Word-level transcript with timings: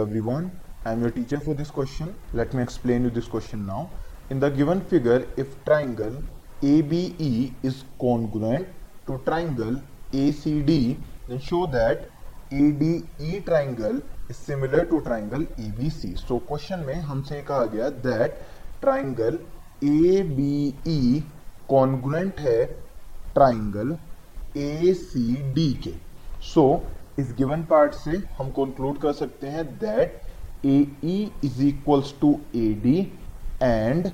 everyone. 0.00 0.50
I 0.84 0.92
am 0.92 1.00
your 1.00 1.10
teacher 1.10 1.38
for 1.40 1.54
this 1.54 1.70
question. 1.70 2.14
Let 2.32 2.54
me 2.54 2.62
explain 2.62 3.04
you 3.04 3.10
this 3.10 3.26
question 3.26 3.66
now. 3.66 3.90
In 4.30 4.40
the 4.40 4.50
given 4.50 4.80
figure, 4.80 5.26
if 5.36 5.64
triangle 5.64 6.22
ABE 6.62 7.52
is 7.62 7.84
congruent 8.00 8.66
to 9.06 9.18
triangle 9.24 9.80
ACD, 10.12 10.96
then 11.28 11.38
show 11.40 11.66
that 11.66 12.08
ADE 12.50 13.44
triangle 13.44 14.00
is 14.28 14.36
similar 14.36 14.84
to 14.84 15.00
triangle 15.02 15.46
ABC. 15.58 16.18
So 16.26 16.40
question 16.40 16.84
में 16.86 17.00
हमसे 17.10 17.42
कहा 17.50 17.64
गया 17.74 17.90
that 18.02 18.38
triangle 18.82 19.38
ABE 19.82 21.22
congruent 21.70 22.38
है 22.38 22.58
triangle 23.36 23.96
ACD 24.56 25.72
के. 25.84 25.94
So 26.40 26.82
इस 27.18 27.32
given 27.38 27.62
part 27.70 27.94
से 27.94 28.16
हम 28.38 28.50
conclude 28.56 28.98
कर 29.00 29.12
सकते 29.12 29.46
हैं 29.48 29.64
that 29.78 30.20
A 30.66 30.76
E 31.04 31.16
is 31.44 31.62
equals 31.64 32.14
to 32.20 32.32
A 32.56 32.72
D 32.82 32.98
and 33.62 34.06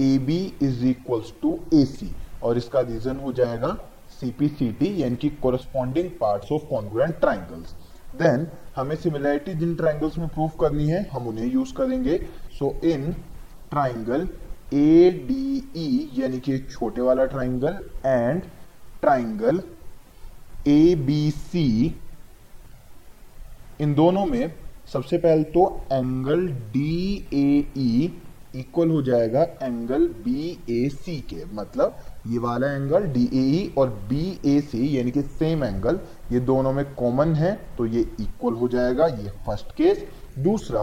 A 0.00 0.16
B 0.26 0.40
is 0.62 0.84
equals 0.86 1.32
to 1.42 1.58
A 1.74 1.84
C 1.86 2.10
और 2.42 2.58
इसका 2.58 2.80
रीजन 2.80 3.16
हो 3.24 3.32
जाएगा 3.32 3.76
सीपीसीटी 4.20 4.94
यानी 5.02 5.16
कि 5.16 5.28
corresponding 5.42 6.10
parts 6.20 6.52
of 6.52 6.62
congruent 6.70 7.18
triangles 7.20 7.74
then 8.18 8.46
हमें 8.76 8.94
सिमिलैरिटी 8.96 9.54
जिन 9.58 9.74
ट्राइंगल्स 9.74 10.18
में 10.18 10.28
प्रूव 10.28 10.50
करनी 10.60 10.86
है, 10.88 11.08
हम 11.08 11.26
उन्हें 11.28 11.46
यूज़ 11.52 11.72
करेंगे. 11.74 12.16
सो 12.58 12.74
in 12.84 13.12
triangle 13.70 14.28
A 14.74 15.10
D 15.28 15.56
E 15.76 16.10
यानी 16.14 16.38
कि 16.40 16.58
छोटे 16.70 17.00
वाला 17.00 17.24
triangle 17.26 17.78
and 18.06 18.42
triangle 19.00 19.62
A 20.68 20.94
B 21.06 21.30
C 21.30 21.94
इन 23.82 23.94
दोनों 23.94 24.24
में 24.26 24.52
सबसे 24.92 25.18
पहले 25.18 25.44
तो 25.52 25.64
एंगल 25.92 26.46
डी 26.72 27.26
ए 27.34 28.10
इक्वल 28.56 28.90
हो 28.90 29.00
जाएगा 29.02 29.42
एंगल 29.62 30.06
बी 30.24 30.50
ए 30.70 30.88
सी 30.88 31.16
के। 31.28 31.44
मतलब 31.54 31.96
ये 32.30 32.38
वाला 32.38 32.72
एंगल 32.72 33.06
डी 33.12 33.24
ए 33.34 33.72
और 33.78 33.88
बी 34.08 34.38
ए 34.46 34.60
सी 34.62 34.96
यानी 34.96 35.10
कि 35.10 35.22
सेम 35.22 35.64
एंगल 35.64 35.98
ये 36.32 36.40
दोनों 36.50 36.72
में 36.72 36.84
कॉमन 36.94 37.34
है 37.34 37.52
तो 37.78 37.86
ये 37.86 38.00
इक्वल 38.20 38.54
हो 38.54 38.68
जाएगा, 38.68 39.06
ये 39.06 39.28
फ़र्स्ट 39.46 39.72
केस 39.76 40.04
दूसरा 40.38 40.82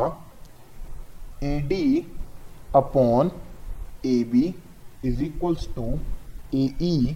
A 1.44 1.60
D 1.70 2.06
upon 2.76 3.32
A 4.06 4.24
B 4.32 4.54
is 5.06 5.24
equals 5.24 5.68
to 5.76 5.88
A 6.56 6.70
E 6.82 7.16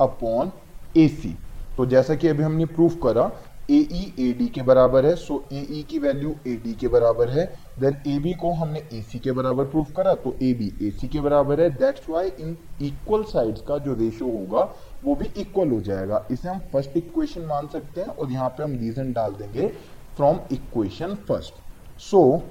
upon 0.00 0.52
A 0.96 1.06
C 1.08 1.34
तो 1.76 1.86
जैसा 1.86 2.14
कि 2.14 2.28
अभी 2.28 2.42
हमने 2.42 2.64
प्रूफ 2.74 2.98
करा 3.02 3.30
ए 3.70 3.74
ई 3.74 4.12
ए 4.20 4.32
डी 4.32 4.46
के 4.46 4.62
बराबर 4.62 5.06
है 5.06 5.14
सो 5.16 5.42
ए 5.52 5.60
ई 5.70 5.82
की 5.90 5.98
वैल्यू 5.98 6.34
ए 6.46 6.54
डी 6.64 6.72
के 6.74 6.88
बराबर 6.88 7.28
है 7.30 7.44
देन 7.80 7.96
ए 8.06 8.18
बी 8.18 8.32
को 8.34 8.52
हमने 8.52 8.82
ए 8.92 9.00
सी 9.02 9.18
के 9.18 9.32
बराबर 9.32 9.64
प्रूफ 9.64 9.90
करा 9.96 10.14
तो 10.24 10.34
ए 10.42 10.52
बी 10.54 10.72
ए 10.82 10.90
सी 10.90 11.08
के 11.08 11.20
बराबर 11.20 11.60
है 11.60 11.68
that's 11.72 12.08
why 12.08 12.28
in 12.40 12.56
equal 12.82 13.22
sides 13.24 13.60
का 13.68 13.78
जो 13.78 13.94
रेशियो 13.94 14.28
होगा, 14.28 14.62
वो 15.04 15.14
भी 15.14 15.30
इक्वल 15.40 15.70
हो 15.70 15.80
जाएगा। 15.80 16.24
इसे 16.30 16.48
हम 16.48 16.58
फ़र्स्ट 16.72 16.96
इक्वेशन 16.96 17.44
मान 17.46 17.66
सकते 17.68 18.00
हैं, 18.00 18.08
और 18.08 18.30
यहाँ 18.32 18.48
पे 18.48 18.62
हम 18.62 18.72
रीजन 18.78 19.12
डाल 19.12 19.32
देंगे 19.34 19.68
फ्रॉम 20.16 20.40
इक्वेशन 20.52 21.14
फ़र्स्ट 21.28 22.00
सो 22.00 22.42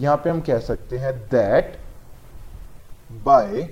यहाँ 0.00 0.16
पे 0.16 0.30
हम 0.30 0.40
कह 0.40 0.58
सकते 0.60 0.98
हैं 0.98 1.12
that 1.28 1.78
by 3.24 3.68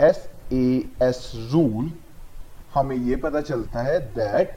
S 0.00 0.28
A 0.52 0.66
S 1.02 1.30
rule 1.52 1.90
हमें 2.74 2.96
ये 2.96 3.16
पता 3.16 3.40
चलता 3.40 3.82
है 3.82 3.98
that 4.14 4.56